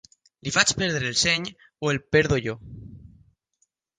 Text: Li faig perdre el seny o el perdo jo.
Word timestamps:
Li 0.45 0.53
faig 0.53 0.71
perdre 0.79 1.09
el 1.09 1.19
seny 1.25 1.45
o 1.87 1.93
el 1.95 2.01
perdo 2.17 2.39
jo. 2.47 2.57